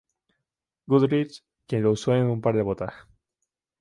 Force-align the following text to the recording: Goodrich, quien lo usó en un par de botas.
Goodrich, 0.87 1.43
quien 1.67 1.83
lo 1.83 1.91
usó 1.91 2.15
en 2.15 2.25
un 2.25 2.41
par 2.41 2.55
de 2.55 2.63
botas. 2.63 2.91